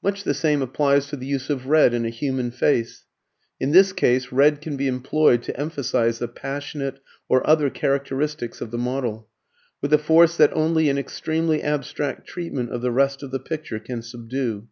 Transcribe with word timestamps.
Much 0.00 0.22
the 0.22 0.32
same 0.32 0.62
applies 0.62 1.08
to 1.08 1.16
the 1.16 1.26
use 1.26 1.50
of 1.50 1.66
red 1.66 1.92
in 1.92 2.04
a 2.04 2.08
human 2.08 2.52
face. 2.52 3.02
In 3.58 3.72
this 3.72 3.92
case 3.92 4.30
red 4.30 4.60
can 4.60 4.76
be 4.76 4.86
employed 4.86 5.42
to 5.42 5.58
emphasize 5.60 6.20
the 6.20 6.28
passionate 6.28 7.00
or 7.28 7.44
other 7.44 7.68
characteristics 7.68 8.60
of 8.60 8.70
the 8.70 8.78
model, 8.78 9.28
with 9.82 9.92
a 9.92 9.98
force 9.98 10.36
that 10.36 10.52
only 10.52 10.88
an 10.88 10.98
extremely 10.98 11.64
abstract 11.64 12.28
treatment 12.28 12.70
of 12.70 12.80
the 12.80 12.92
rest 12.92 13.24
of 13.24 13.32
the 13.32 13.40
picture 13.40 13.80
can 13.80 14.02
subdue. 14.02 14.68